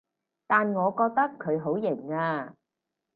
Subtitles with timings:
[0.47, 2.55] 但我覺得佢好型啊